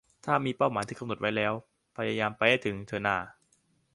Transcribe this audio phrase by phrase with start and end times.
[0.25, 1.53] ถ้ามีเป้าหมายที่กำหนดไว้แล้ว
[1.97, 3.17] พยายามไปให้ถึงเถอะน่า